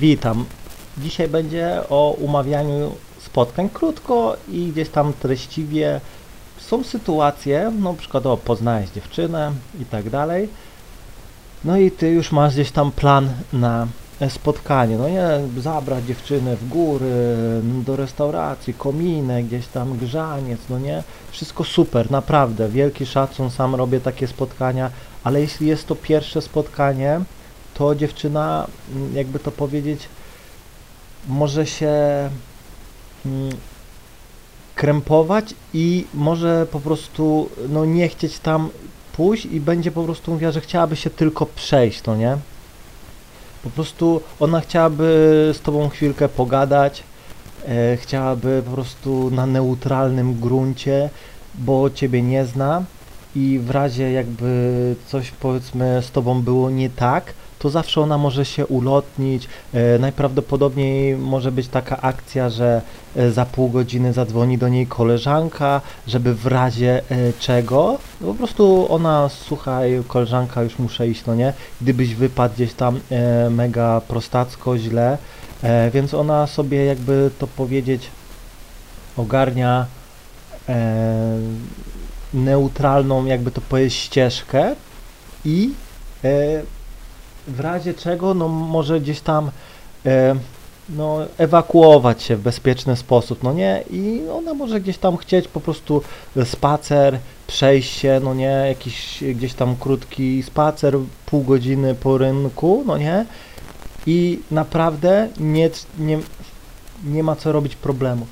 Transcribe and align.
Witam. 0.00 0.44
Dzisiaj 0.98 1.28
będzie 1.28 1.80
o 1.88 2.16
umawianiu 2.18 2.92
spotkań 3.18 3.68
krótko 3.68 4.36
i 4.48 4.66
gdzieś 4.72 4.88
tam 4.88 5.12
treściwie. 5.12 6.00
Są 6.58 6.84
sytuacje, 6.84 7.72
no 7.80 7.94
przykładowo 7.94 8.36
poznałeś 8.36 8.90
dziewczynę 8.90 9.52
i 9.80 9.84
tak 9.84 10.10
dalej. 10.10 10.48
No 11.64 11.76
i 11.76 11.90
ty 11.90 12.08
już 12.08 12.32
masz 12.32 12.54
gdzieś 12.54 12.70
tam 12.70 12.92
plan 12.92 13.28
na 13.52 13.86
spotkanie. 14.28 14.98
No 14.98 15.08
nie, 15.08 15.28
zabrać 15.58 16.04
dziewczynę 16.04 16.56
w 16.56 16.68
góry, 16.68 17.36
do 17.62 17.96
restauracji, 17.96 18.74
kominek, 18.74 19.46
gdzieś 19.46 19.66
tam 19.66 19.98
grzaniec, 19.98 20.60
no 20.70 20.78
nie. 20.78 21.02
Wszystko 21.30 21.64
super, 21.64 22.10
naprawdę. 22.10 22.68
Wielki 22.68 23.06
szacun, 23.06 23.50
sam 23.50 23.74
robię 23.74 24.00
takie 24.00 24.26
spotkania, 24.26 24.90
ale 25.24 25.40
jeśli 25.40 25.66
jest 25.66 25.86
to 25.86 25.96
pierwsze 25.96 26.42
spotkanie, 26.42 27.20
to 27.80 27.94
dziewczyna, 27.94 28.66
mm, 28.94 29.16
jakby 29.16 29.38
to 29.38 29.50
powiedzieć, 29.50 30.08
może 31.28 31.66
się 31.66 31.90
mm, 33.26 33.52
krępować 34.74 35.54
i 35.74 36.04
może 36.14 36.66
po 36.70 36.80
prostu 36.80 37.50
no, 37.68 37.84
nie 37.84 38.08
chcieć 38.08 38.38
tam 38.38 38.68
pójść 39.16 39.44
i 39.44 39.60
będzie 39.60 39.92
po 39.92 40.04
prostu 40.04 40.32
mówiła, 40.32 40.52
że 40.52 40.60
chciałaby 40.60 40.96
się 40.96 41.10
tylko 41.10 41.46
przejść, 41.46 42.04
no 42.04 42.16
nie? 42.16 42.36
Po 43.62 43.70
prostu 43.70 44.20
ona 44.40 44.60
chciałaby 44.60 45.04
z 45.54 45.60
tobą 45.60 45.88
chwilkę 45.88 46.28
pogadać, 46.28 47.02
e, 47.68 47.96
chciałaby 47.96 48.62
po 48.66 48.70
prostu 48.70 49.30
na 49.30 49.46
neutralnym 49.46 50.40
gruncie, 50.40 51.10
bo 51.54 51.90
ciebie 51.90 52.22
nie 52.22 52.44
zna 52.44 52.84
i 53.36 53.60
w 53.62 53.70
razie 53.70 54.12
jakby 54.12 54.96
coś 55.06 55.30
powiedzmy 55.30 56.02
z 56.02 56.10
tobą 56.10 56.42
było 56.42 56.70
nie 56.70 56.90
tak, 56.90 57.32
to 57.60 57.70
zawsze 57.70 58.00
ona 58.00 58.18
może 58.18 58.44
się 58.44 58.66
ulotnić. 58.66 59.48
E, 59.74 59.98
najprawdopodobniej 59.98 61.16
może 61.16 61.52
być 61.52 61.68
taka 61.68 62.00
akcja, 62.00 62.50
że 62.50 62.82
e, 63.16 63.30
za 63.30 63.46
pół 63.46 63.68
godziny 63.68 64.12
zadzwoni 64.12 64.58
do 64.58 64.68
niej 64.68 64.86
koleżanka, 64.86 65.80
żeby 66.06 66.34
w 66.34 66.46
razie 66.46 67.02
e, 67.10 67.32
czego, 67.38 67.98
no 68.20 68.26
po 68.26 68.34
prostu 68.34 68.86
ona, 68.90 69.28
słuchaj, 69.28 70.02
koleżanka, 70.08 70.62
już 70.62 70.78
muszę 70.78 71.08
iść, 71.08 71.26
no 71.26 71.34
nie? 71.34 71.52
Gdybyś 71.80 72.14
wypadł 72.14 72.54
gdzieś 72.54 72.72
tam 72.72 73.00
mega 73.50 74.00
prostacko, 74.08 74.78
źle, 74.78 75.18
więc 75.92 76.14
ona 76.14 76.46
sobie 76.46 76.84
jakby 76.84 77.30
to 77.38 77.46
powiedzieć 77.46 78.10
ogarnia 79.16 79.86
neutralną, 82.34 83.24
jakby 83.24 83.50
to 83.50 83.60
powiedzieć, 83.60 83.94
ścieżkę 83.94 84.74
i 85.44 85.70
w 87.50 87.60
razie 87.60 87.94
czego, 87.94 88.34
no 88.34 88.48
może 88.48 89.00
gdzieś 89.00 89.20
tam 89.20 89.50
e, 90.06 90.34
no, 90.88 91.18
ewakuować 91.38 92.22
się 92.22 92.36
w 92.36 92.40
bezpieczny 92.40 92.96
sposób, 92.96 93.42
no 93.42 93.52
nie? 93.52 93.84
I 93.90 94.22
ona 94.32 94.54
może 94.54 94.80
gdzieś 94.80 94.98
tam 94.98 95.16
chcieć 95.16 95.48
po 95.48 95.60
prostu 95.60 96.02
spacer, 96.44 97.18
przejść 97.46 97.98
się, 97.98 98.20
no 98.24 98.34
nie? 98.34 98.64
Jakiś 98.68 99.24
gdzieś 99.34 99.54
tam 99.54 99.76
krótki 99.76 100.42
spacer, 100.42 100.98
pół 101.26 101.42
godziny 101.42 101.94
po 101.94 102.18
rynku, 102.18 102.84
no 102.86 102.98
nie? 102.98 103.26
I 104.06 104.40
naprawdę 104.50 105.28
nie, 105.40 105.70
nie, 105.98 106.18
nie 107.04 107.22
ma 107.22 107.36
co 107.36 107.52
robić 107.52 107.76
problemów. 107.76 108.28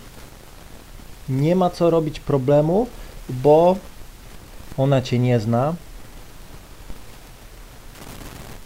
Nie 1.28 1.56
ma 1.56 1.70
co 1.70 1.91
robić 1.91 2.20
problemów, 2.20 2.89
bo 3.28 3.77
ona 4.77 5.02
cię 5.02 5.19
nie 5.19 5.41
zna, 5.41 5.74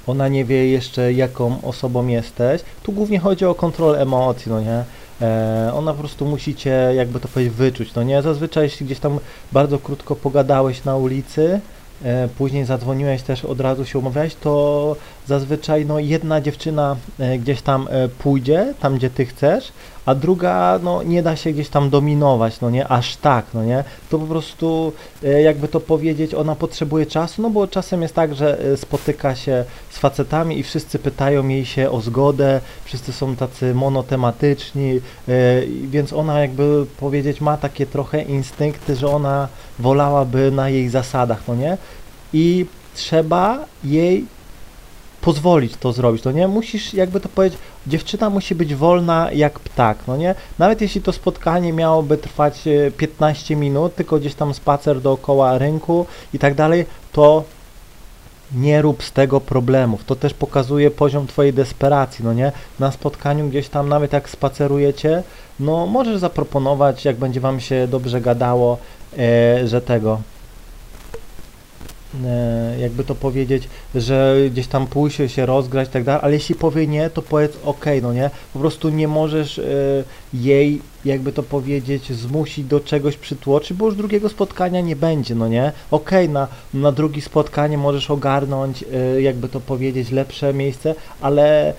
ona 0.07 0.29
nie 0.29 0.45
wie 0.45 0.69
jeszcze 0.69 1.13
jaką 1.13 1.63
osobą 1.63 2.07
jesteś. 2.07 2.63
Tu 2.83 2.93
głównie 2.93 3.19
chodzi 3.19 3.45
o 3.45 3.55
kontrolę 3.55 3.99
emocji, 3.99 4.53
no 4.53 4.61
nie? 4.61 4.85
E, 5.21 5.71
ona 5.75 5.93
po 5.93 5.99
prostu 5.99 6.27
musi 6.27 6.55
cię, 6.55 6.93
jakby 6.97 7.21
to 7.21 7.29
powiedzieć, 7.29 7.55
wyczuć, 7.55 7.95
no 7.95 8.03
nie? 8.03 8.23
Zazwyczaj 8.23 8.65
jeśli 8.65 8.87
gdzieś 8.87 8.99
tam 8.99 9.19
bardzo 9.53 9.79
krótko 9.79 10.17
pogadałeś 10.17 10.85
na 10.85 10.97
ulicy, 10.97 11.61
e, 12.05 12.29
później 12.39 12.65
zadzwoniłeś 12.65 13.23
też, 13.23 13.45
od 13.45 13.61
razu 13.61 13.85
się 13.85 13.99
umawiałeś, 13.99 14.35
to 14.35 14.97
zazwyczaj 15.27 15.87
no 15.87 15.99
jedna 15.99 16.41
dziewczyna 16.41 16.97
e, 17.19 17.39
gdzieś 17.39 17.63
tam 17.63 17.89
e, 17.91 18.09
pójdzie, 18.09 18.75
tam 18.81 18.97
gdzie 18.97 19.11
ty 19.11 19.27
chcesz, 19.27 19.73
a 20.07 20.15
druga 20.15 20.81
no 20.83 21.03
nie 21.03 21.23
da 21.23 21.37
się 21.37 21.53
gdzieś 21.53 21.69
tam 21.69 21.91
dominować, 21.91 22.61
no 22.61 22.71
nie, 22.71 22.89
aż 22.89 23.17
tak, 23.17 23.47
no 23.55 23.65
nie, 23.65 23.85
to 24.11 24.19
po 24.19 24.27
prostu 24.27 24.93
e, 25.25 25.43
jakby 25.43 25.69
to 25.69 25.81
powiedzieć, 25.81 26.35
ona 26.35 26.55
potrzebuje 26.55 27.07
czasu, 27.07 27.43
no 27.43 27.51
bo 27.51 27.67
czasem 27.67 28.03
jest 28.03 28.15
tak, 28.15 28.35
że 28.35 28.59
e, 28.73 28.77
spotyka 28.77 29.35
się 29.35 29.65
z 29.91 29.99
facetami 29.99 30.59
i 30.59 30.63
wszyscy 30.63 30.99
pytają 30.99 31.49
jej 31.49 31.65
się 31.65 31.91
o 31.91 32.01
zgodę, 32.01 32.61
wszyscy 32.85 33.13
są 33.13 33.37
tacy 33.37 33.75
monotematyczni, 33.75 35.01
e, 35.29 35.33
więc 35.67 36.13
ona 36.13 36.41
jakby 36.41 36.87
powiedzieć 37.01 37.41
ma 37.41 37.57
takie 37.57 37.87
trochę 37.87 38.23
instynkty, 38.23 38.97
że 38.97 39.09
ona 39.09 39.49
wolałaby 39.79 40.51
na 40.51 40.69
jej 40.69 40.89
zasadach, 40.89 41.43
no 41.49 41.55
nie, 41.55 41.79
i 42.33 42.67
trzeba 42.95 43.59
jej 43.85 44.27
pozwolić 45.23 45.77
to 45.77 45.93
zrobić, 45.93 46.25
no 46.25 46.33
nie? 46.33 46.49
Musisz, 46.49 46.95
jakby 46.95 47.21
to 47.21 47.29
powiedzieć, 47.29 47.59
dziewczyna 47.87 48.31
musi 48.31 48.55
być 48.55 48.75
wolna 48.75 49.33
jak 49.33 49.61
ptak, 49.61 49.99
no 50.07 50.17
nie? 50.17 50.35
Nawet 50.59 50.81
jeśli 50.81 51.03
to 51.03 51.13
spotkanie 51.13 51.73
miałoby 51.73 52.17
trwać 52.17 52.65
15 52.97 53.57
minut, 53.57 53.95
tylko 53.95 54.19
gdzieś 54.19 54.35
tam 54.35 54.55
spacer 54.55 55.01
dookoła 55.01 55.59
rynku 55.59 56.07
i 56.35 56.39
tak 56.39 56.55
dalej, 56.55 56.87
to 57.13 57.45
nie 58.55 58.83
rób 58.83 59.03
z 59.03 59.13
tego 59.13 59.41
problemów. 59.41 60.05
To 60.05 60.17
też 60.17 60.35
pokazuje 60.35 60.91
poziom 60.91 61.27
twojej 61.27 61.53
desperacji, 61.53 62.25
no 62.25 62.33
nie? 62.33 62.53
Na 62.79 62.93
spotkaniu 62.93 63.49
gdzieś 63.49 63.69
tam, 63.69 63.89
nawet 63.89 64.13
jak 64.13 64.31
spacerujecie, 64.31 65.23
no 65.61 65.87
możesz 65.87 66.19
zaproponować, 66.19 67.05
jak 67.05 67.17
będzie 67.17 67.41
wam 67.41 67.61
się 67.61 67.89
dobrze 67.89 68.21
gadało, 68.21 68.79
e, 69.19 69.69
że 69.69 69.81
tego, 69.81 70.19
E, 70.19 70.42
jakby 72.81 73.05
to 73.05 73.15
powiedzieć, 73.15 73.69
że 73.95 74.37
gdzieś 74.51 74.67
tam 74.67 74.87
pójść 74.87 75.17
się 75.27 75.47
rozgrać 75.47 75.89
i 75.89 75.93
tak 75.93 76.05
dalej, 76.05 76.21
ale 76.25 76.33
jeśli 76.33 76.55
powie 76.55 76.87
nie, 76.87 77.11
to 77.11 77.23
powiedz 77.23 77.53
ok, 77.65 77.85
no 78.03 78.13
nie, 78.13 78.31
po 78.53 78.59
prostu 78.59 78.89
nie 78.89 79.09
możesz 79.09 79.59
e, 79.59 79.65
jej, 80.35 80.83
jakby 81.05 81.33
to 81.33 81.43
powiedzieć, 81.43 82.13
zmusić 82.13 82.67
do 82.67 82.81
czegoś 82.81 83.17
przytłoczyć, 83.17 83.77
bo 83.77 83.87
już 83.87 83.95
drugiego 83.95 84.29
spotkania 84.29 84.81
nie 84.81 84.97
będzie, 84.97 85.35
no 85.35 85.49
nie, 85.49 85.73
ok, 85.91 86.11
na, 86.29 86.49
na 86.75 86.93
drugie 86.93 87.23
spotkanie 87.23 87.79
możesz 87.79 88.11
ogarnąć, 88.11 88.85
e, 88.93 89.23
jakby 89.23 89.49
to 89.49 89.61
powiedzieć, 89.61 90.11
lepsze 90.11 90.55
miejsce, 90.55 90.95
ale 91.21 91.75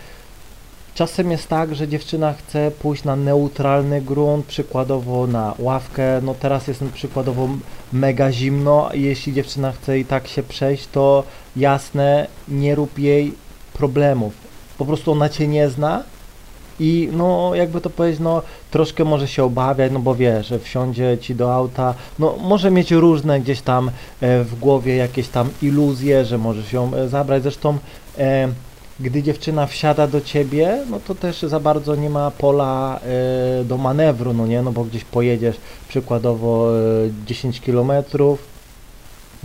Czasem 0.96 1.32
jest 1.32 1.48
tak, 1.48 1.76
że 1.76 1.88
dziewczyna 1.88 2.34
chce 2.34 2.72
pójść 2.72 3.04
na 3.04 3.16
neutralny 3.16 4.02
grunt, 4.02 4.46
przykładowo 4.46 5.28
na 5.28 5.54
ławkę. 5.60 6.22
No 6.24 6.36
teraz 6.40 6.68
jest 6.68 6.84
przykładowo 6.94 7.50
mega 7.94 8.32
zimno. 8.32 8.90
Jeśli 8.94 9.34
dziewczyna 9.34 9.72
chce 9.72 10.00
i 10.00 10.06
tak 10.06 10.28
się 10.28 10.44
przejść, 10.44 10.88
to 10.88 11.24
jasne, 11.56 12.28
nie 12.48 12.76
rób 12.76 13.00
jej 13.00 13.34
problemów. 13.74 14.34
Po 14.78 14.86
prostu 14.86 15.12
ona 15.12 15.30
cię 15.30 15.48
nie 15.48 15.70
zna 15.70 16.04
i 16.80 17.10
no 17.12 17.52
jakby 17.56 17.82
to 17.82 17.90
powiedzieć, 17.90 18.20
no 18.20 18.42
troszkę 18.72 19.04
może 19.04 19.28
się 19.28 19.44
obawiać, 19.44 19.92
no 19.92 20.00
bo 20.00 20.16
wiesz, 20.16 20.48
że 20.48 20.60
wsiądzie 20.60 21.18
ci 21.22 21.36
do 21.36 21.56
auta, 21.56 21.94
no 22.20 22.36
może 22.42 22.72
mieć 22.72 22.92
różne 22.92 23.40
gdzieś 23.40 23.62
tam 23.62 23.92
e, 24.22 24.44
w 24.44 24.60
głowie 24.60 24.96
jakieś 24.96 25.28
tam 25.28 25.50
iluzje, 25.62 26.26
że 26.26 26.38
możesz 26.38 26.74
ją 26.74 26.94
e, 26.94 27.08
zabrać. 27.10 27.44
Zresztą 27.44 27.78
e, 28.18 28.48
gdy 29.00 29.24
dziewczyna 29.24 29.68
wsiada 29.68 30.08
do 30.08 30.22
ciebie, 30.22 30.78
no 30.90 31.00
to 31.00 31.16
też 31.16 31.42
za 31.42 31.60
bardzo 31.60 31.96
nie 31.96 32.10
ma 32.10 32.32
pola 32.32 33.00
y, 33.62 33.66
do 33.66 33.78
manewru, 33.78 34.34
no 34.34 34.48
nie, 34.48 34.62
no 34.62 34.72
bo 34.72 34.84
gdzieś 34.84 35.04
pojedziesz 35.04 35.56
przykładowo 35.88 36.78
y, 37.06 37.12
10 37.26 37.62
kilometrów, 37.62 38.54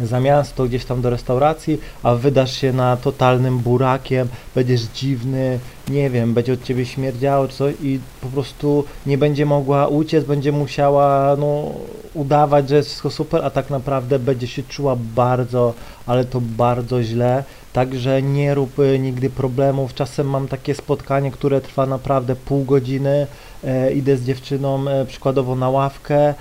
za 0.04 0.20
miasto, 0.20 0.64
gdzieś 0.64 0.84
tam 0.84 1.00
do 1.00 1.10
restauracji, 1.10 1.78
a 2.02 2.14
wydasz 2.14 2.52
się 2.52 2.72
na 2.72 2.96
totalnym 2.96 3.58
burakiem, 3.58 4.28
będziesz 4.54 4.80
dziwny, 4.80 5.58
nie 5.88 6.10
wiem, 6.10 6.34
będzie 6.34 6.52
od 6.52 6.62
ciebie 6.62 6.86
śmierdziało 6.86 7.48
czy 7.48 7.56
coś 7.56 7.74
i 7.82 8.00
po 8.20 8.28
prostu 8.28 8.84
nie 9.06 9.18
będzie 9.18 9.46
mogła 9.46 9.86
uciec, 9.86 10.24
będzie 10.24 10.52
musiała 10.52 11.36
no, 11.38 11.72
udawać, 12.14 12.68
że 12.68 12.76
jest 12.76 12.88
wszystko 12.88 13.10
super, 13.10 13.44
a 13.44 13.50
tak 13.50 13.70
naprawdę 13.70 14.18
będzie 14.18 14.46
się 14.46 14.62
czuła 14.62 14.96
bardzo, 15.14 15.74
ale 16.06 16.24
to 16.24 16.40
bardzo 16.40 17.02
źle. 17.02 17.44
Także 17.78 18.22
nie 18.22 18.54
rób 18.54 18.78
y, 18.78 18.98
nigdy 18.98 19.30
problemów. 19.30 19.94
Czasem 19.94 20.30
mam 20.30 20.48
takie 20.48 20.74
spotkanie, 20.74 21.30
które 21.30 21.60
trwa 21.60 21.86
naprawdę 21.86 22.36
pół 22.36 22.64
godziny. 22.64 23.26
E, 23.64 23.92
idę 23.92 24.16
z 24.16 24.24
dziewczyną 24.24 24.88
e, 24.88 25.04
przykładowo 25.04 25.56
na 25.56 25.70
ławkę, 25.70 26.18
e, 26.18 26.34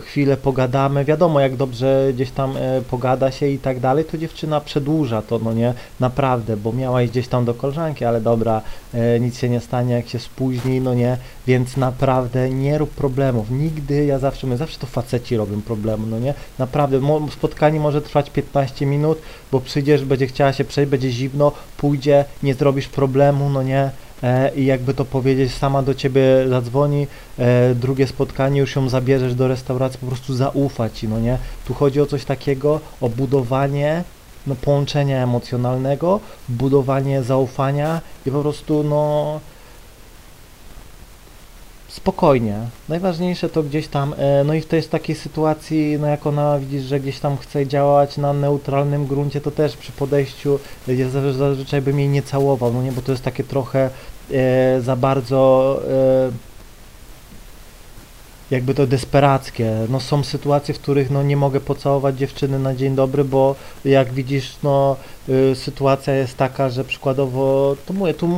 chwilę 0.00 0.36
pogadamy. 0.36 1.04
Wiadomo, 1.04 1.40
jak 1.40 1.56
dobrze 1.56 2.10
gdzieś 2.14 2.30
tam 2.30 2.54
pogada 2.90 3.30
się 3.30 3.46
i 3.46 3.58
tak 3.58 3.80
dalej, 3.80 4.04
to 4.04 4.18
dziewczyna 4.18 4.60
przedłuża 4.60 5.22
to, 5.22 5.38
no 5.38 5.52
nie, 5.52 5.74
naprawdę, 6.00 6.56
bo 6.56 6.72
miała 6.72 7.02
iść 7.02 7.12
gdzieś 7.12 7.28
tam 7.28 7.44
do 7.44 7.54
koleżanki, 7.54 8.04
ale 8.04 8.20
dobra, 8.20 8.62
nic 9.20 9.38
się 9.38 9.48
nie 9.48 9.60
stanie, 9.60 9.94
jak 9.94 10.08
się 10.08 10.18
spóźni, 10.18 10.80
no 10.80 10.94
nie, 10.94 11.16
więc 11.46 11.76
naprawdę 11.76 12.50
nie 12.50 12.78
rób 12.78 12.90
problemów. 12.90 13.50
Nigdy, 13.50 14.04
ja 14.04 14.18
zawsze, 14.18 14.46
my 14.46 14.56
zawsze 14.56 14.78
to 14.78 14.86
faceci 14.86 15.36
robią 15.36 15.62
problemy, 15.62 16.06
no 16.06 16.18
nie, 16.18 16.34
naprawdę, 16.58 17.00
spotkanie 17.32 17.80
może 17.80 18.02
trwać 18.02 18.30
15 18.30 18.86
minut, 18.86 19.18
bo 19.52 19.60
przyjdziesz, 19.60 20.04
będzie 20.04 20.26
chciała 20.26 20.52
się 20.52 20.64
przejść, 20.64 20.90
będzie 20.90 21.10
zimno, 21.10 21.52
pójdzie, 21.76 22.24
nie 22.42 22.54
zrobisz 22.54 22.88
problemu, 22.88 23.50
no 23.50 23.62
nie, 23.62 23.90
i 24.56 24.64
jakby 24.64 24.94
to 24.94 25.04
powiedzieć, 25.04 25.54
sama 25.54 25.82
do 25.82 25.94
ciebie 25.94 26.22
zadzwoni, 26.48 27.06
e, 27.38 27.74
drugie 27.74 28.06
spotkanie 28.06 28.60
już 28.60 28.76
ją 28.76 28.88
zabierzesz 28.88 29.34
do 29.34 29.48
restauracji, 29.48 30.00
po 30.00 30.06
prostu 30.06 30.34
zaufać 30.34 30.98
ci, 30.98 31.08
no 31.08 31.20
nie? 31.20 31.38
Tu 31.66 31.74
chodzi 31.74 32.00
o 32.00 32.06
coś 32.06 32.24
takiego, 32.24 32.80
o 33.00 33.08
budowanie 33.08 34.04
no, 34.46 34.54
połączenia 34.54 35.22
emocjonalnego, 35.22 36.20
budowanie 36.48 37.22
zaufania 37.22 38.00
i 38.26 38.30
po 38.30 38.40
prostu 38.42 38.82
no 38.82 39.40
spokojnie. 42.06 42.54
Najważniejsze 42.88 43.48
to 43.48 43.62
gdzieś 43.62 43.88
tam, 43.88 44.14
e, 44.18 44.44
no 44.44 44.54
i 44.54 44.60
w 44.60 44.66
tej 44.66 44.82
takiej 44.82 45.16
sytuacji, 45.16 45.98
no 46.00 46.06
jak 46.06 46.26
ona 46.26 46.58
widzisz, 46.58 46.82
że 46.82 47.00
gdzieś 47.00 47.18
tam 47.20 47.36
chce 47.36 47.66
działać 47.66 48.16
na 48.16 48.32
neutralnym 48.32 49.06
gruncie, 49.06 49.40
to 49.40 49.50
też 49.50 49.76
przy 49.76 49.92
podejściu 49.92 50.58
ja 50.86 51.06
zazwy- 51.08 51.32
zazwyczaj 51.32 51.82
bym 51.82 51.98
jej 51.98 52.08
nie 52.08 52.22
całował, 52.22 52.72
no 52.72 52.82
nie, 52.82 52.92
bo 52.92 53.02
to 53.02 53.12
jest 53.12 53.24
takie 53.24 53.44
trochę 53.44 53.90
e, 54.32 54.80
za 54.80 54.96
bardzo 54.96 55.80
e, 55.88 56.30
jakby 58.50 58.74
to 58.74 58.86
desperackie. 58.86 59.72
No 59.88 60.00
są 60.00 60.24
sytuacje, 60.24 60.74
w 60.74 60.78
których 60.78 61.10
no 61.10 61.22
nie 61.22 61.36
mogę 61.36 61.60
pocałować 61.60 62.18
dziewczyny 62.18 62.58
na 62.58 62.74
dzień 62.74 62.94
dobry, 62.94 63.24
bo 63.24 63.54
jak 63.84 64.12
widzisz, 64.12 64.56
no 64.62 64.96
y, 65.28 65.54
sytuacja 65.54 66.14
jest 66.14 66.36
taka, 66.36 66.70
że 66.70 66.84
przykładowo, 66.84 67.76
to 67.86 67.92
mówię, 67.92 68.14
tu 68.14 68.28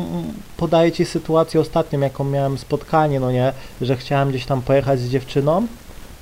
podaję 0.56 0.93
Ci 0.93 1.05
sytuację 1.05 1.60
ostatnią, 1.60 2.00
jaką 2.00 2.25
miałem 2.25 2.58
spotkanie, 2.58 3.20
no 3.20 3.32
nie, 3.32 3.52
że 3.81 3.96
chciałem 3.96 4.28
gdzieś 4.28 4.46
tam 4.46 4.62
pojechać 4.62 5.00
z 5.00 5.10
dziewczyną, 5.10 5.66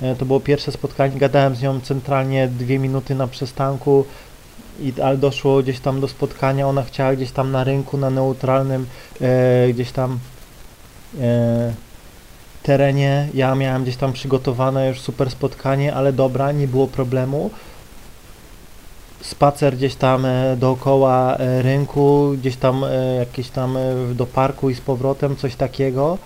E, 0.02 0.16
to 0.16 0.26
było 0.26 0.40
pierwsze 0.40 0.72
spotkanie, 0.72 1.18
gadałem 1.18 1.56
z 1.56 1.62
nią 1.62 1.80
centralnie 1.80 2.48
dwie 2.48 2.78
minuty 2.78 3.14
na 3.14 3.26
przystanku, 3.26 4.04
i, 4.80 4.92
ale 5.02 5.18
doszło 5.18 5.62
gdzieś 5.62 5.80
tam 5.80 6.00
do 6.00 6.08
spotkania, 6.08 6.68
ona 6.68 6.82
chciała 6.82 7.14
gdzieś 7.14 7.30
tam 7.30 7.52
na 7.52 7.64
rynku, 7.64 7.98
na 7.98 8.10
neutralnym, 8.10 8.86
e, 9.20 9.68
gdzieś 9.72 9.92
tam 9.92 10.18
e, 11.20 11.72
terenie, 12.66 13.28
ja 13.34 13.54
miałem 13.54 13.82
gdzieś 13.82 13.96
tam 13.96 14.12
przygotowane 14.12 14.88
już 14.88 15.00
super 15.00 15.30
spotkanie, 15.30 15.94
ale 15.94 16.12
dobra, 16.12 16.52
nie 16.52 16.68
było 16.68 16.86
problemu. 16.86 17.50
Spacer 19.20 19.76
gdzieś 19.76 19.94
tam 19.94 20.26
e, 20.26 20.56
dookoła 20.56 21.36
e, 21.36 21.62
rynku, 21.62 22.32
gdzieś 22.38 22.56
tam 22.56 22.84
e, 22.84 23.14
jakieś 23.14 23.48
tam 23.50 23.78
do 24.14 24.26
parku 24.26 24.70
i 24.70 24.74
z 24.74 24.80
powrotem, 24.80 25.36
coś 25.36 25.54
takiego. 25.56 26.18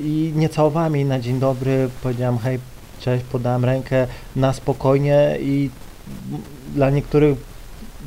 I 0.00 0.32
nie 0.36 0.48
całowałem 0.48 0.96
jej 0.96 1.04
na 1.04 1.20
dzień 1.20 1.40
dobry, 1.40 1.88
powiedziałem 2.02 2.38
hej, 2.38 2.58
cześć, 3.00 3.24
podałem 3.24 3.64
rękę 3.64 4.06
na 4.36 4.52
spokojnie 4.52 5.38
i 5.40 5.70
dla 6.74 6.90
niektórych 6.90 7.38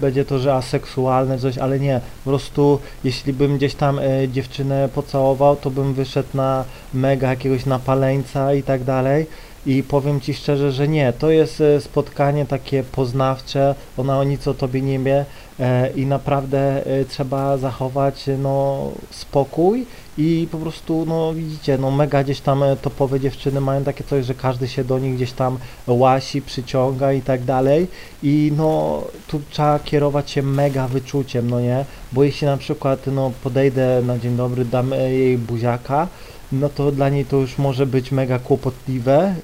będzie 0.02 0.26
to, 0.26 0.40
że 0.40 0.54
aseksualne 0.54 1.40
coś, 1.40 1.58
ale 1.58 1.80
nie, 1.80 2.02
po 2.24 2.30
prostu 2.30 2.80
jeśli 3.04 3.34
bym 3.34 3.58
gdzieś 3.58 3.76
tam 3.76 4.00
e, 4.00 4.30
dziewczynę 4.30 4.90
pocałował, 4.96 5.56
to 5.56 5.72
bym 5.72 5.94
wyszedł 5.94 6.30
na 6.34 6.66
mega 6.94 7.30
jakiegoś 7.30 7.66
napaleńca 7.66 8.54
i 8.54 8.64
tak 8.64 8.84
dalej 8.84 9.26
i 9.66 9.84
powiem 9.84 10.22
Ci 10.22 10.34
szczerze, 10.34 10.72
że 10.72 10.88
nie, 10.88 11.14
to 11.14 11.30
jest 11.30 11.62
e, 11.62 11.82
spotkanie 11.82 12.46
takie 12.46 12.84
poznawcze, 12.84 13.76
ona 13.98 14.24
nic 14.24 14.48
o 14.48 14.54
Tobie 14.54 14.82
nie 14.82 15.00
wie. 15.00 15.26
E, 15.60 15.90
i 15.96 16.06
naprawdę 16.06 16.86
e, 16.86 17.06
trzeba 17.06 17.58
zachować 17.58 18.26
no, 18.38 18.88
spokój. 19.12 19.86
I 20.18 20.48
po 20.52 20.58
prostu, 20.58 21.06
no 21.08 21.34
widzicie, 21.34 21.78
no 21.78 21.92
mega 21.92 22.24
gdzieś 22.24 22.42
tam 22.42 22.64
topowe 22.82 23.20
dziewczyny 23.20 23.62
mają 23.62 23.84
takie 23.84 24.04
coś, 24.04 24.26
że 24.26 24.34
każdy 24.34 24.68
się 24.68 24.84
do 24.84 25.00
nich 25.00 25.16
gdzieś 25.16 25.32
tam 25.32 25.58
łasi, 25.88 26.42
przyciąga 26.42 27.14
i 27.14 27.22
tak 27.22 27.44
dalej. 27.44 27.88
I 28.24 28.54
no 28.58 29.02
tu 29.28 29.42
trzeba 29.50 29.80
kierować 29.80 30.32
się 30.32 30.42
mega 30.42 30.88
wyczuciem, 30.88 31.50
no 31.50 31.62
nie, 31.62 31.86
bo 32.12 32.24
jeśli 32.24 32.48
na 32.48 32.58
przykład 32.58 33.08
no 33.08 33.32
podejdę 33.44 34.02
na 34.06 34.20
dzień 34.20 34.38
dobry, 34.38 34.66
dam 34.66 34.92
jej 34.92 35.38
buziaka, 35.38 36.08
no 36.52 36.70
to 36.70 36.92
dla 36.92 37.10
niej 37.10 37.26
to 37.26 37.38
już 37.38 37.58
może 37.58 37.86
być 37.86 38.12
mega 38.12 38.40
kłopotliwe. 38.40 39.36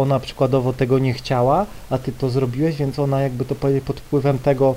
Ona 0.00 0.20
przykładowo 0.20 0.72
tego 0.72 0.98
nie 0.98 1.12
chciała, 1.12 1.66
a 1.90 1.98
ty 1.98 2.12
to 2.12 2.30
zrobiłeś, 2.30 2.76
więc 2.76 2.98
ona 2.98 3.20
jakby 3.20 3.44
to 3.44 3.54
powiedzieć 3.54 3.84
pod 3.84 4.00
wpływem 4.00 4.38
tego, 4.38 4.74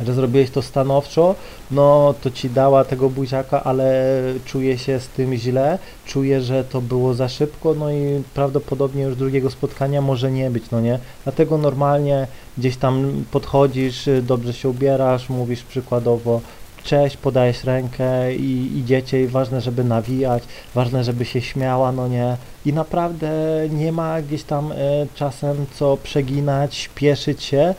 że 0.00 0.14
zrobiłeś 0.14 0.50
to 0.50 0.62
stanowczo, 0.62 1.34
no 1.70 2.14
to 2.22 2.30
ci 2.30 2.50
dała 2.50 2.84
tego 2.84 3.10
buziaka, 3.10 3.64
ale 3.64 4.04
czuje 4.44 4.78
się 4.78 5.00
z 5.00 5.08
tym 5.08 5.34
źle, 5.34 5.78
czuje, 6.06 6.40
że 6.40 6.64
to 6.64 6.80
było 6.80 7.14
za 7.14 7.28
szybko, 7.28 7.74
no 7.74 7.90
i 7.90 8.22
prawdopodobnie 8.34 9.02
już 9.02 9.16
drugiego 9.16 9.50
spotkania 9.50 10.00
może 10.02 10.30
nie 10.30 10.50
być, 10.50 10.70
no 10.70 10.80
nie? 10.80 10.98
Dlatego 11.24 11.58
normalnie 11.58 12.26
gdzieś 12.58 12.76
tam 12.76 13.24
podchodzisz, 13.30 14.08
dobrze 14.22 14.52
się 14.52 14.68
ubierasz, 14.68 15.28
mówisz 15.28 15.62
przykładowo 15.62 16.40
cześć, 16.86 17.16
podajesz 17.16 17.64
rękę 17.64 18.34
i 18.34 18.78
idziecie 18.78 19.22
i 19.22 19.26
ważne, 19.26 19.60
żeby 19.60 19.84
nawijać, 19.84 20.42
ważne, 20.74 21.04
żeby 21.04 21.24
się 21.24 21.40
śmiała, 21.40 21.92
no 21.92 22.08
nie? 22.08 22.36
I 22.66 22.72
naprawdę 22.72 23.30
nie 23.70 23.92
ma 23.92 24.22
gdzieś 24.22 24.42
tam 24.42 24.72
e, 24.72 24.76
czasem 25.14 25.66
co 25.74 25.96
przeginać, 25.96 26.74
śpieszyć 26.74 27.42
się, 27.42 27.74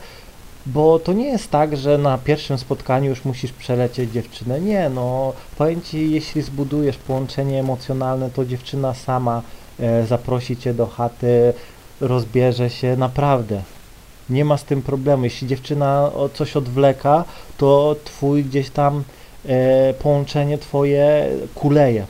bo 0.66 0.98
to 0.98 1.12
nie 1.12 1.26
jest 1.26 1.50
tak, 1.50 1.76
że 1.76 1.98
na 1.98 2.18
pierwszym 2.18 2.58
spotkaniu 2.58 3.10
już 3.10 3.24
musisz 3.24 3.52
przelecieć 3.52 4.10
dziewczynę. 4.10 4.60
Nie, 4.60 4.88
no 4.88 5.32
powiem 5.58 5.82
Ci, 5.82 6.10
jeśli 6.10 6.42
zbudujesz 6.42 6.96
połączenie 6.96 7.60
emocjonalne, 7.60 8.30
to 8.30 8.44
dziewczyna 8.44 8.94
sama 8.94 9.42
e, 9.80 10.06
zaprosi 10.06 10.56
Cię 10.56 10.74
do 10.74 10.86
chaty, 10.86 11.52
rozbierze 12.00 12.70
się, 12.70 12.96
naprawdę. 12.96 13.62
Nie 14.30 14.44
ma 14.44 14.56
z 14.56 14.64
tym 14.64 14.82
problemu. 14.82 15.24
Jeśli 15.24 15.48
dziewczyna 15.48 16.10
coś 16.34 16.56
odwleka, 16.56 17.24
to 17.58 17.96
twój 18.04 18.44
gdzieś 18.44 18.70
tam 18.70 19.04
e, 19.46 19.94
połączenie 19.94 20.58
twoje 20.58 21.28
kuleje. 21.54 22.06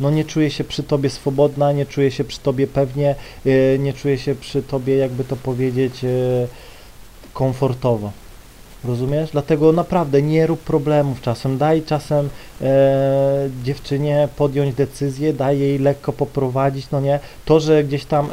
No 0.00 0.10
nie 0.10 0.24
czuje 0.24 0.50
się 0.50 0.64
przy 0.64 0.82
tobie 0.82 1.10
swobodna, 1.10 1.72
nie 1.72 1.86
czuje 1.86 2.10
się 2.10 2.24
przy 2.24 2.40
tobie 2.40 2.66
pewnie, 2.66 3.14
e, 3.46 3.78
nie 3.78 3.92
czuje 3.92 4.18
się 4.18 4.34
przy 4.34 4.62
tobie, 4.62 4.96
jakby 4.96 5.24
to 5.24 5.36
powiedzieć, 5.36 6.04
e, 6.04 6.08
komfortowo. 7.32 8.12
Rozumiesz? 8.84 9.30
Dlatego 9.30 9.72
naprawdę 9.72 10.22
nie 10.22 10.46
rób 10.46 10.60
problemów 10.60 11.20
czasem. 11.20 11.58
Daj 11.58 11.82
czasem 11.82 12.28
e, 12.60 13.50
dziewczynie 13.64 14.28
podjąć 14.36 14.74
decyzję, 14.74 15.32
daj 15.32 15.58
jej 15.58 15.78
lekko 15.78 16.12
poprowadzić, 16.12 16.90
no 16.90 17.00
nie? 17.00 17.20
To, 17.44 17.60
że 17.60 17.84
gdzieś 17.84 18.04
tam 18.04 18.26
e, 18.26 18.30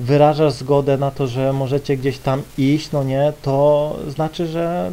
wyrażasz 0.00 0.52
zgodę 0.52 0.98
na 0.98 1.10
to, 1.10 1.26
że 1.26 1.52
możecie 1.52 1.96
gdzieś 1.96 2.18
tam 2.18 2.42
iść, 2.58 2.92
no 2.92 3.04
nie? 3.04 3.32
To 3.42 3.96
znaczy, 4.08 4.46
że 4.46 4.92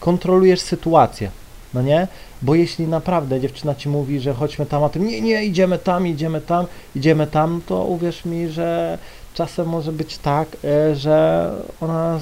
kontrolujesz 0.00 0.60
sytuację, 0.60 1.30
no 1.74 1.82
nie? 1.82 2.08
Bo 2.42 2.54
jeśli 2.54 2.86
naprawdę 2.86 3.40
dziewczyna 3.40 3.74
ci 3.74 3.88
mówi, 3.88 4.20
że 4.20 4.34
chodźmy 4.34 4.66
tam, 4.66 4.84
a 4.84 4.88
ty 4.88 5.00
nie, 5.00 5.20
nie, 5.20 5.44
idziemy 5.44 5.78
tam, 5.78 6.06
idziemy 6.06 6.40
tam, 6.40 6.66
idziemy 6.96 7.26
tam, 7.26 7.60
to 7.66 7.84
uwierz 7.84 8.24
mi, 8.24 8.48
że 8.48 8.98
czasem 9.34 9.66
może 9.68 9.92
być 9.92 10.18
tak, 10.18 10.48
e, 10.64 10.96
że 10.96 11.50
ona 11.80 12.20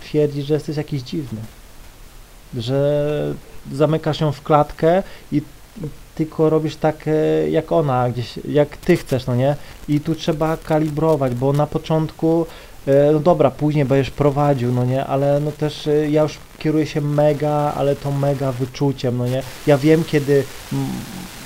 twierdzi, 0.00 0.42
że 0.42 0.54
jesteś 0.54 0.76
jakiś 0.76 1.02
dziwny, 1.02 1.40
że 2.56 3.34
zamykasz 3.72 4.20
ją 4.20 4.32
w 4.32 4.42
klatkę 4.42 5.02
i 5.32 5.42
tylko 6.14 6.50
robisz 6.50 6.76
tak 6.76 7.08
e, 7.08 7.50
jak 7.50 7.72
ona, 7.72 8.10
gdzieś 8.10 8.38
jak 8.48 8.76
ty 8.76 8.96
chcesz, 8.96 9.26
no 9.26 9.36
nie? 9.36 9.56
I 9.88 10.00
tu 10.00 10.14
trzeba 10.14 10.56
kalibrować, 10.56 11.34
bo 11.34 11.52
na 11.52 11.66
początku, 11.66 12.46
e, 12.86 13.12
no 13.12 13.20
dobra, 13.20 13.50
później 13.50 13.84
będziesz 13.84 14.10
prowadził, 14.10 14.72
no 14.72 14.84
nie? 14.84 15.04
Ale 15.04 15.40
no 15.40 15.52
też 15.52 15.86
e, 15.86 16.10
ja 16.10 16.22
już 16.22 16.38
kieruję 16.58 16.86
się 16.86 17.00
mega, 17.00 17.72
ale 17.76 17.96
to 17.96 18.10
mega 18.10 18.52
wyczuciem, 18.52 19.18
no 19.18 19.26
nie? 19.26 19.42
Ja 19.66 19.78
wiem, 19.78 20.04
kiedy 20.04 20.44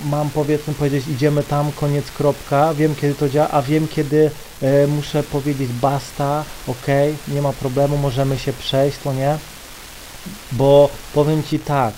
mam 0.04 0.30
powiedzmy 0.30 0.74
powiedzieć 0.74 1.08
idziemy 1.08 1.42
tam, 1.42 1.72
koniec, 1.72 2.10
kropka, 2.10 2.74
wiem 2.74 2.94
kiedy 2.94 3.14
to 3.14 3.28
działa, 3.28 3.50
a 3.50 3.62
wiem 3.62 3.88
kiedy 3.88 4.30
muszę 4.88 5.22
powiedzieć 5.22 5.70
basta, 5.72 6.44
ok, 6.68 6.86
nie 7.28 7.42
ma 7.42 7.52
problemu, 7.52 7.96
możemy 7.96 8.38
się 8.38 8.52
przejść, 8.52 8.98
no 9.04 9.12
nie? 9.12 9.38
Bo 10.52 10.90
powiem 11.14 11.42
Ci 11.42 11.58
tak, 11.58 11.94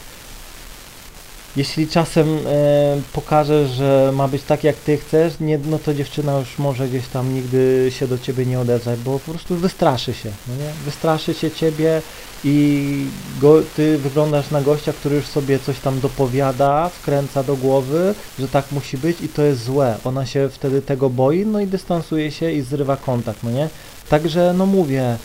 jeśli 1.57 1.88
czasem 1.88 2.38
e, 2.47 3.00
pokażesz, 3.12 3.71
że 3.71 4.12
ma 4.14 4.28
być 4.28 4.43
tak 4.43 4.64
jak 4.64 4.76
ty 4.76 4.97
chcesz, 4.97 5.33
nie, 5.40 5.59
no 5.59 5.78
to 5.78 5.95
dziewczyna 5.95 6.38
już 6.38 6.59
może 6.59 6.88
gdzieś 6.88 7.09
tam 7.09 7.35
nigdy 7.35 7.90
się 7.90 8.09
do 8.09 8.19
ciebie 8.19 8.47
nie 8.47 8.61
odezwać, 8.61 8.99
bo 9.00 9.19
po 9.19 9.31
prostu 9.31 9.57
wystraszy 9.57 10.14
się, 10.14 10.31
no 10.49 10.55
nie? 10.55 10.71
Wystraszy 10.85 11.35
się 11.35 11.50
ciebie 11.50 12.02
i 12.45 13.07
go, 13.40 13.62
ty 13.76 13.99
wyglądasz 13.99 14.50
na 14.50 14.62
gościa, 14.62 14.93
który 14.93 15.17
już 15.17 15.26
sobie 15.26 15.59
coś 15.59 15.81
tam 15.81 16.00
dopowiada, 16.00 16.88
wkręca 16.88 17.43
do 17.43 17.57
głowy, 17.57 18.14
że 18.38 18.49
tak 18.49 18.73
musi 18.73 18.99
być 18.99 19.21
i 19.21 19.28
to 19.28 19.43
jest 19.43 19.64
złe. 19.64 19.99
Ona 20.05 20.26
się 20.26 20.49
wtedy 20.49 20.83
tego 20.83 21.11
boi, 21.11 21.47
no 21.47 21.61
i 21.61 21.67
dystansuje 21.67 22.31
się 22.31 22.52
i 22.52 22.61
zrywa 22.61 22.97
kontakt, 22.97 23.43
no 23.43 23.50
nie? 23.50 23.69
Także 24.09 24.55
no 24.59 24.67
mówię, 24.67 25.17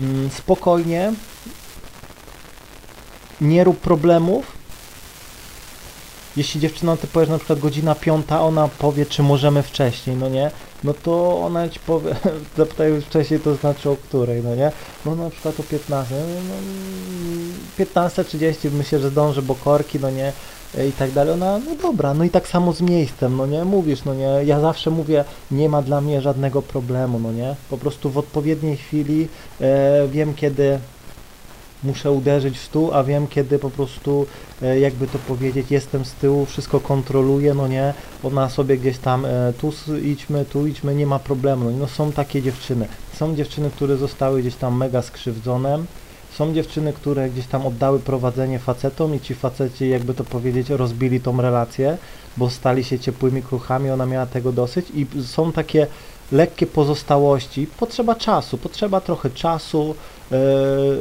mm, 0.00 0.30
spokojnie, 0.30 1.12
nie 3.40 3.64
rób 3.64 3.80
problemów, 3.80 4.53
jeśli 6.36 6.60
dziewczyna 6.60 6.96
ty 6.96 7.06
powiesz 7.06 7.28
na 7.28 7.38
przykład 7.38 7.58
godzina 7.58 7.94
piąta, 7.94 8.42
ona 8.42 8.68
powie, 8.78 9.06
czy 9.06 9.22
możemy 9.22 9.62
wcześniej, 9.62 10.16
no 10.16 10.28
nie? 10.28 10.50
No 10.84 10.94
to 10.94 11.40
ona 11.42 11.68
ci 11.68 11.80
powie, 11.80 12.16
zapytaj 12.56 13.00
wcześniej, 13.00 13.40
to 13.40 13.54
znaczy 13.54 13.90
o 13.90 13.96
której, 13.96 14.42
no 14.42 14.54
nie? 14.54 14.72
No 15.06 15.14
na 15.14 15.30
przykład 15.30 15.60
o 15.60 15.62
15, 15.62 16.14
no, 16.14 16.20
no, 16.48 17.84
15.30 17.84 18.70
myślę, 18.70 18.98
że 18.98 19.10
zdąży, 19.10 19.42
bo 19.42 19.54
korki, 19.54 20.00
no 20.00 20.10
nie? 20.10 20.32
i 20.88 20.92
tak 20.92 21.10
dalej, 21.10 21.34
ona, 21.34 21.58
no 21.58 21.76
dobra, 21.82 22.14
no 22.14 22.24
i 22.24 22.30
tak 22.30 22.48
samo 22.48 22.72
z 22.72 22.80
miejscem, 22.80 23.36
no 23.36 23.46
nie, 23.46 23.64
mówisz, 23.64 24.04
no 24.04 24.14
nie, 24.14 24.40
ja 24.44 24.60
zawsze 24.60 24.90
mówię, 24.90 25.24
nie 25.50 25.68
ma 25.68 25.82
dla 25.82 26.00
mnie 26.00 26.20
żadnego 26.20 26.62
problemu, 26.62 27.18
no 27.18 27.32
nie, 27.32 27.56
po 27.70 27.78
prostu 27.78 28.10
w 28.10 28.18
odpowiedniej 28.18 28.76
chwili 28.76 29.28
e, 29.60 30.08
wiem, 30.08 30.34
kiedy 30.34 30.78
muszę 31.84 32.10
uderzyć 32.10 32.58
w 32.58 32.64
stół, 32.64 32.90
a 32.92 33.04
wiem, 33.04 33.26
kiedy 33.26 33.58
po 33.58 33.70
prostu, 33.70 34.26
e, 34.62 34.80
jakby 34.80 35.06
to 35.06 35.18
powiedzieć, 35.18 35.70
jestem 35.70 36.04
z 36.04 36.12
tyłu, 36.12 36.46
wszystko 36.46 36.80
kontroluję, 36.80 37.54
no 37.54 37.68
nie, 37.68 37.94
ona 38.22 38.50
sobie 38.50 38.78
gdzieś 38.78 38.98
tam, 38.98 39.24
e, 39.24 39.52
tu 39.60 39.72
idźmy, 40.02 40.44
tu 40.44 40.66
idźmy, 40.66 40.94
nie 40.94 41.06
ma 41.06 41.18
problemu, 41.18 41.70
no 41.70 41.88
są 41.88 42.12
takie 42.12 42.42
dziewczyny, 42.42 42.88
są 43.14 43.34
dziewczyny, 43.36 43.70
które 43.70 43.96
zostały 43.96 44.40
gdzieś 44.40 44.54
tam 44.54 44.76
mega 44.76 45.02
skrzywdzone, 45.02 45.78
są 46.34 46.54
dziewczyny, 46.54 46.92
które 46.92 47.30
gdzieś 47.30 47.46
tam 47.46 47.66
oddały 47.66 48.00
prowadzenie 48.00 48.58
facetom 48.58 49.14
i 49.14 49.20
ci 49.20 49.34
faceci, 49.34 49.88
jakby 49.88 50.14
to 50.14 50.24
powiedzieć, 50.24 50.70
rozbili 50.70 51.20
tą 51.20 51.42
relację, 51.42 51.96
bo 52.36 52.50
stali 52.50 52.84
się 52.84 52.98
ciepłymi 52.98 53.42
kruchami, 53.42 53.90
ona 53.90 54.06
miała 54.06 54.26
tego 54.26 54.52
dosyć 54.52 54.86
i 54.94 55.06
są 55.22 55.52
takie 55.52 55.86
lekkie 56.34 56.66
pozostałości. 56.66 57.66
Potrzeba 57.78 58.14
czasu, 58.14 58.58
potrzeba 58.58 59.00
trochę 59.00 59.30
czasu, 59.30 59.94
yy, 60.30 60.38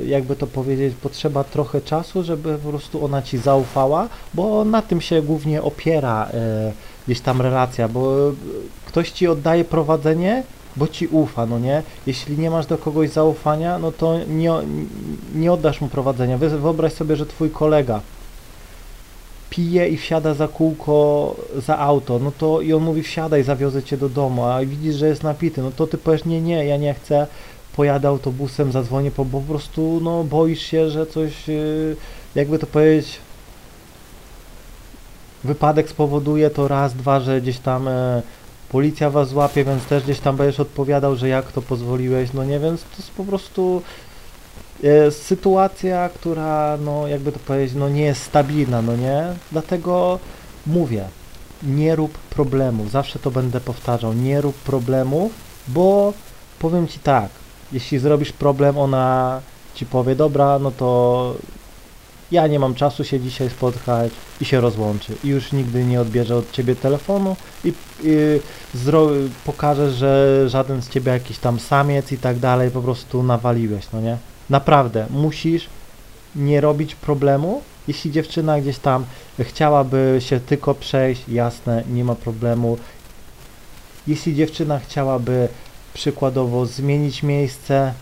jakby 0.06 0.36
to 0.36 0.48
powiedzieć, 0.48 0.96
potrzeba 1.02 1.44
trochę 1.44 1.82
czasu, 1.82 2.24
żeby 2.24 2.58
po 2.58 2.70
prostu 2.70 3.06
ona 3.06 3.22
ci 3.22 3.38
zaufała, 3.38 4.10
bo 4.34 4.66
na 4.66 4.82
tym 4.82 5.02
się 5.02 5.22
głównie 5.22 5.62
opiera 5.62 6.30
yy, 6.34 6.74
gdzieś 7.08 7.22
tam 7.22 7.42
relacja, 7.42 7.88
bo 7.88 8.32
ktoś 8.86 9.12
ci 9.12 9.28
oddaje 9.28 9.66
prowadzenie 9.66 10.44
bo 10.76 10.88
ci 10.88 11.08
ufa, 11.08 11.46
no 11.46 11.60
nie? 11.60 11.84
Jeśli 12.08 12.38
nie 12.38 12.50
masz 12.50 12.66
do 12.66 12.78
kogoś 12.78 13.10
zaufania, 13.10 13.80
no 13.80 13.92
to 13.92 14.20
nie, 14.28 14.52
nie 15.36 15.54
oddasz 15.54 15.82
mu 15.82 15.88
prowadzenia. 15.88 16.38
Wyobraź 16.38 16.94
sobie, 16.94 17.16
że 17.16 17.26
twój 17.26 17.50
kolega 17.50 18.02
pije 19.56 19.90
i 19.90 19.98
wsiada 19.98 20.34
za 20.34 20.48
kółko 20.48 21.36
za 21.58 21.78
auto, 21.80 22.20
no 22.20 22.32
to 22.32 22.62
i 22.62 22.74
on 22.74 22.84
mówi 22.84 23.04
wsiadaj, 23.04 23.44
zawiozę 23.44 23.84
cię 23.84 23.98
do 23.98 24.10
domu, 24.10 24.46
a 24.46 24.66
widzisz, 24.66 24.96
że 24.96 25.08
jest 25.08 25.24
napity, 25.24 25.62
no 25.62 25.72
to 25.72 25.88
ty 25.88 25.98
powiesz 25.98 26.26
nie, 26.26 26.42
nie, 26.42 26.66
ja 26.66 26.78
nie 26.78 26.94
chcę, 26.94 27.28
pojadę 27.76 28.08
autobusem, 28.08 28.72
zadzwonię, 28.72 29.12
bo 29.18 29.26
po 29.26 29.42
prostu 29.42 30.00
no 30.04 30.24
boisz 30.24 30.62
się, 30.62 30.90
że 30.90 31.06
coś, 31.06 31.50
y, 31.50 31.96
jakby 32.36 32.60
to 32.60 32.68
powiedzieć, 32.68 33.18
wypadek 35.44 35.90
spowoduje 35.90 36.50
to 36.50 36.68
raz, 36.68 36.94
dwa, 36.94 37.20
że 37.20 37.42
gdzieś 37.42 37.60
tam 37.60 37.88
e, 37.88 38.22
policja 38.70 39.10
was 39.10 39.30
złapie, 39.30 39.64
więc 39.64 39.86
też 39.86 40.04
gdzieś 40.04 40.20
tam 40.20 40.38
będziesz 40.38 40.60
odpowiadał, 40.60 41.16
że 41.16 41.28
jak 41.30 41.52
to 41.52 41.62
pozwoliłeś, 41.62 42.34
no 42.34 42.44
nie, 42.44 42.60
więc 42.60 42.82
to 42.82 42.98
jest 42.98 43.12
po 43.12 43.24
prostu 43.24 43.82
sytuacja, 45.12 46.10
która, 46.10 46.78
no 46.78 47.08
jakby 47.08 47.32
to 47.32 47.40
powiedzieć, 47.40 47.76
no 47.76 47.90
nie 47.90 48.02
jest 48.02 48.22
stabilna, 48.22 48.82
no 48.82 48.96
nie, 48.96 49.24
dlatego 49.52 50.20
mówię, 50.68 51.06
nie 51.64 51.96
rób 51.96 52.18
problemów, 52.18 52.92
zawsze 52.92 53.20
to 53.20 53.32
będę 53.32 53.62
powtarzał, 53.62 54.14
nie 54.14 54.42
rób 54.42 54.56
problemów, 54.56 55.32
bo 55.68 56.14
powiem 56.60 56.88
Ci 56.88 57.00
tak, 57.00 57.30
jeśli 57.72 58.00
zrobisz 58.00 58.32
problem, 58.32 58.78
ona 58.78 59.42
Ci 59.76 59.86
powie, 59.86 60.16
dobra, 60.16 60.60
no 60.60 60.72
to 60.72 61.34
ja 62.32 62.48
nie 62.48 62.60
mam 62.60 62.76
czasu 62.76 63.04
się 63.04 63.20
dzisiaj 63.20 63.50
spotkać 63.50 64.12
i 64.42 64.46
się 64.46 64.62
rozłączy. 64.62 65.14
I 65.24 65.28
już 65.28 65.52
nigdy 65.52 65.86
nie 65.86 66.02
odbierze 66.02 66.36
od 66.36 66.52
ciebie 66.52 66.76
telefonu 66.76 67.36
i, 67.66 67.74
i 68.04 68.40
pokaże, 69.46 69.92
że 69.92 70.44
żaden 70.50 70.82
z 70.82 70.90
ciebie 70.90 71.12
jakiś 71.12 71.38
tam 71.38 71.60
samiec 71.60 72.12
i 72.12 72.18
tak 72.18 72.40
dalej, 72.40 72.72
po 72.72 72.82
prostu 72.82 73.24
nawaliłeś, 73.24 73.86
no 73.94 74.02
nie? 74.02 74.18
Naprawdę, 74.54 75.06
musisz 75.10 75.68
nie 76.36 76.62
robić 76.62 76.96
problemu. 76.96 77.62
Jeśli 77.88 78.12
dziewczyna 78.12 78.62
gdzieś 78.62 78.80
tam 78.80 79.06
chciałaby 79.40 80.18
się 80.20 80.40
tylko 80.40 80.76
przejść, 80.76 81.30
jasne, 81.30 81.84
nie 81.90 82.04
ma 82.04 82.16
problemu. 82.16 82.78
Jeśli 84.08 84.36
dziewczyna 84.36 84.80
chciałaby 84.80 85.48
przykładowo 85.94 86.66
zmienić 86.66 87.24
miejsce, 87.24 87.94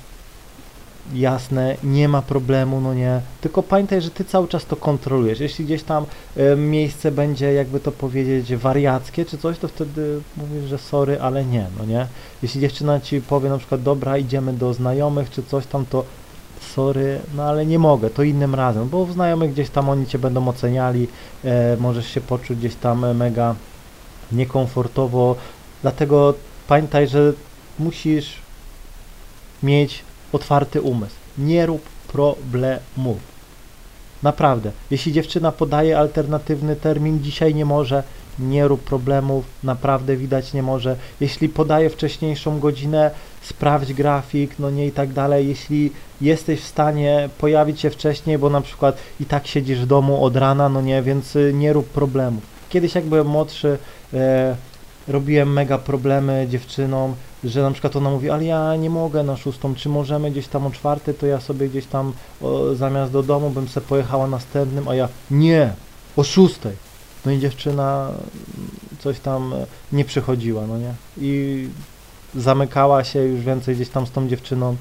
jasne, 1.14 1.76
nie 1.84 2.08
ma 2.08 2.22
problemu, 2.22 2.82
no 2.82 2.94
nie. 2.94 3.22
Tylko 3.42 3.64
pamiętaj, 3.64 4.02
że 4.02 4.10
ty 4.10 4.26
cały 4.26 4.48
czas 4.48 4.66
to 4.66 4.76
kontrolujesz. 4.76 5.40
Jeśli 5.40 5.66
gdzieś 5.66 5.84
tam 5.84 6.06
y, 6.38 6.56
miejsce 6.56 7.12
będzie, 7.12 7.54
jakby 7.54 7.80
to 7.80 7.92
powiedzieć, 7.92 8.56
wariackie 8.56 9.26
czy 9.26 9.38
coś, 9.38 9.58
to 9.58 9.68
wtedy 9.68 10.22
mówisz, 10.38 10.70
że 10.70 10.78
sorry, 10.78 11.22
ale 11.22 11.46
nie, 11.46 11.68
no 11.80 11.86
nie. 11.86 12.08
Jeśli 12.44 12.62
dziewczyna 12.62 13.00
ci 13.00 13.22
powie 13.22 13.50
na 13.50 13.58
przykład, 13.58 13.82
dobra, 13.82 14.18
idziemy 14.18 14.54
do 14.54 14.74
znajomych 14.74 15.30
czy 15.30 15.44
coś 15.44 15.66
tam, 15.66 15.86
to 15.86 16.04
sorry, 16.62 17.20
no 17.36 17.44
ale 17.44 17.66
nie 17.66 17.80
mogę, 17.80 18.10
to 18.10 18.24
innym 18.24 18.56
razem, 18.56 18.90
bo 18.90 19.06
w 19.06 19.14
znajomych 19.14 19.52
gdzieś 19.52 19.70
tam 19.70 19.90
oni 19.90 20.08
cię 20.08 20.20
będą 20.20 20.48
oceniali, 20.48 21.08
e, 21.44 21.78
możesz 21.80 22.08
się 22.08 22.22
poczuć 22.22 22.58
gdzieś 22.58 22.76
tam 22.76 23.16
mega 23.16 23.56
niekomfortowo, 24.32 25.36
dlatego 25.82 26.34
pamiętaj, 26.68 27.08
że 27.08 27.34
musisz 27.80 28.34
mieć 29.64 30.04
otwarty 30.32 30.82
umysł. 30.82 31.16
Nie 31.38 31.66
rób 31.66 31.82
problemów. 32.08 33.18
Naprawdę. 34.24 34.72
Jeśli 34.92 35.14
dziewczyna 35.14 35.52
podaje 35.52 35.98
alternatywny 35.98 36.76
termin, 36.76 37.24
dzisiaj 37.24 37.56
nie 37.56 37.66
może, 37.66 38.04
nie 38.40 38.68
rób 38.68 38.84
problemów, 38.84 39.46
naprawdę 39.64 40.16
widać 40.18 40.54
nie 40.54 40.64
może. 40.64 40.96
Jeśli 41.20 41.50
podaje 41.50 41.90
wcześniejszą 41.90 42.60
godzinę, 42.60 43.12
sprawdź 43.42 43.94
grafik, 43.94 44.60
no 44.60 44.70
nie 44.70 44.88
i 44.88 44.92
tak 44.92 45.14
dalej. 45.14 45.48
Jeśli 45.48 45.92
jesteś 46.22 46.62
w 46.62 46.68
stanie 46.68 47.30
pojawić 47.38 47.80
się 47.80 47.90
wcześniej, 47.90 48.38
bo 48.38 48.50
na 48.50 48.62
przykład 48.62 48.98
i 49.20 49.26
tak 49.26 49.48
siedzisz 49.48 49.80
w 49.80 49.86
domu 49.86 50.24
od 50.24 50.36
rana, 50.36 50.70
no 50.70 50.82
nie, 50.82 51.02
więc 51.02 51.36
y, 51.36 51.52
nie 51.54 51.74
rób 51.74 51.90
problemów. 51.90 52.44
Kiedyś 52.70 52.96
jak 52.96 53.06
byłem 53.06 53.28
młodszy, 53.28 53.78
e, 54.14 54.56
robiłem 55.08 55.54
mega 55.54 55.78
problemy 55.78 56.48
dziewczynom, 56.50 57.16
że 57.44 57.62
na 57.62 57.72
przykład 57.72 57.96
ona 57.96 58.10
mówi, 58.10 58.30
ale 58.30 58.46
ja 58.46 58.76
nie 58.76 58.90
mogę 58.90 59.24
na 59.24 59.38
szóstą, 59.38 59.76
czy 59.76 59.90
możemy 59.90 60.32
gdzieś 60.32 60.48
tam 60.48 60.68
o 60.68 60.72
czwartej, 60.72 61.14
to 61.14 61.26
ja 61.26 61.40
sobie 61.40 61.70
gdzieś 61.70 61.86
tam 61.86 62.14
o, 62.42 62.76
zamiast 62.76 63.12
do 63.12 63.24
domu 63.24 63.50
bym 63.50 63.68
sobie 63.68 63.88
pojechała 63.88 64.28
następnym, 64.28 64.88
a 64.88 64.96
ja 64.96 65.10
nie, 65.32 65.74
o 66.16 66.24
szóstej. 66.24 66.76
No 67.26 67.32
i 67.32 67.40
dziewczyna 67.40 68.12
coś 69.00 69.20
tam 69.20 69.54
nie 69.92 70.06
przychodziła, 70.06 70.68
no 70.68 70.78
nie? 70.78 70.94
I 71.18 71.68
zamykała 72.36 73.04
się 73.04 73.20
już 73.20 73.42
więcej 73.42 73.76
gdzieś 73.76 73.90
tam 73.90 74.08
z 74.08 74.12
tą 74.12 74.28
dziewczyną, 74.28 74.76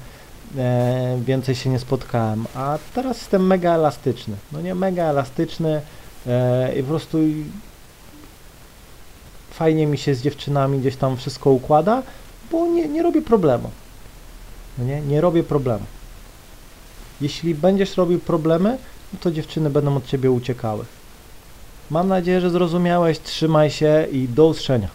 e, 0.57 1.17
więcej 1.25 1.55
się 1.55 1.69
nie 1.69 1.79
spotkałem, 1.79 2.45
a 2.55 2.77
teraz 2.95 3.17
jestem 3.17 3.47
mega 3.47 3.73
elastyczny, 3.73 4.35
no 4.51 4.61
nie, 4.61 4.75
mega 4.75 5.03
elastyczny 5.03 5.81
e, 6.27 6.79
i 6.79 6.83
po 6.83 6.89
prostu 6.89 7.17
fajnie 9.51 9.87
mi 9.87 9.97
się 9.97 10.15
z 10.15 10.21
dziewczynami 10.21 10.79
gdzieś 10.79 10.95
tam 10.95 11.17
wszystko 11.17 11.51
układa, 11.51 12.03
bo 12.51 12.67
nie, 12.67 12.87
nie 12.87 13.03
robię 13.03 13.21
problemu. 13.21 13.69
No 14.77 14.85
nie, 14.85 15.01
nie 15.01 15.21
robię 15.21 15.43
problemu. 15.43 15.85
Jeśli 17.21 17.55
będziesz 17.55 17.97
robił 17.97 18.19
problemy, 18.19 18.77
no 19.13 19.19
to 19.21 19.31
dziewczyny 19.31 19.69
będą 19.69 19.95
od 19.97 20.05
ciebie 20.05 20.31
uciekały. 20.31 20.85
Mam 21.89 22.07
nadzieję, 22.07 22.41
że 22.41 22.49
zrozumiałeś. 22.49 23.19
Trzymaj 23.19 23.71
się 23.71 24.07
i 24.11 24.27
do 24.27 24.47
usłyszenia. 24.47 24.87